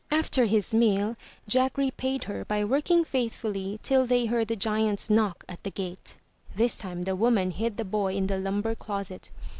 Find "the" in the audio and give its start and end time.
4.47-4.55, 5.61-5.69, 7.03-7.15, 7.77-7.85, 8.25-8.39